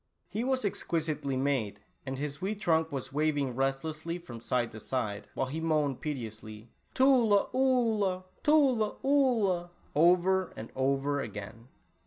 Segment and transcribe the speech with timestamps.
[0.37, 5.27] He was exquisitely made and his wee trunk was wavimr restlesslv from side to side,
[5.35, 5.69] while he 46 Tula Oolah.
[5.87, 11.67] moaned piteously," Tula Oolah, Tula Oolah," over and over again.